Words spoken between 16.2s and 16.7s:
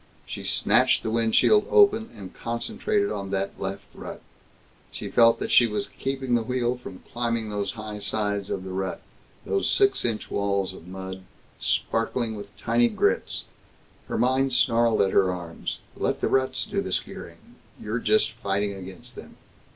ruts